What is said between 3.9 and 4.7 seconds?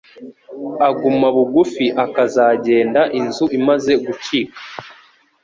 gucika